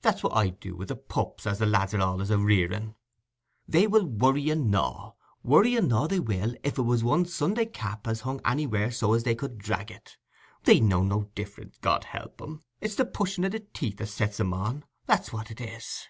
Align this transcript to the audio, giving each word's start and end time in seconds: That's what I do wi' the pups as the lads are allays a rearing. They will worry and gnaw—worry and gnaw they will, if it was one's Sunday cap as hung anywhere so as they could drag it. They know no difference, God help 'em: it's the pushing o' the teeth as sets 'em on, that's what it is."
That's 0.00 0.22
what 0.22 0.32
I 0.34 0.48
do 0.48 0.74
wi' 0.74 0.86
the 0.86 0.96
pups 0.96 1.46
as 1.46 1.58
the 1.58 1.66
lads 1.66 1.92
are 1.92 1.98
allays 1.98 2.30
a 2.30 2.38
rearing. 2.38 2.94
They 3.68 3.86
will 3.86 4.06
worry 4.06 4.48
and 4.48 4.70
gnaw—worry 4.70 5.76
and 5.76 5.90
gnaw 5.90 6.06
they 6.06 6.20
will, 6.20 6.54
if 6.62 6.78
it 6.78 6.82
was 6.88 7.04
one's 7.04 7.34
Sunday 7.34 7.66
cap 7.66 8.06
as 8.08 8.22
hung 8.22 8.40
anywhere 8.46 8.90
so 8.90 9.12
as 9.12 9.24
they 9.24 9.34
could 9.34 9.58
drag 9.58 9.90
it. 9.90 10.16
They 10.64 10.80
know 10.80 11.02
no 11.02 11.24
difference, 11.34 11.76
God 11.82 12.04
help 12.04 12.40
'em: 12.40 12.62
it's 12.80 12.94
the 12.94 13.04
pushing 13.04 13.44
o' 13.44 13.50
the 13.50 13.60
teeth 13.60 14.00
as 14.00 14.10
sets 14.10 14.40
'em 14.40 14.54
on, 14.54 14.86
that's 15.06 15.34
what 15.34 15.50
it 15.50 15.60
is." 15.60 16.08